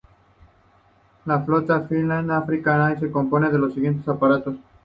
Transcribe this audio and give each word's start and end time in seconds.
La 1.25 1.43
flota 1.45 1.77
de 1.77 1.87
Fly 1.87 2.11
East 2.11 2.31
African 2.31 2.89
Air 2.89 2.99
se 2.99 3.11
compone 3.11 3.51
de 3.51 3.59
los 3.59 3.75
siguientes 3.75 4.07
aparatos 4.07 4.55